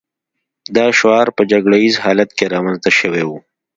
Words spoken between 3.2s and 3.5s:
و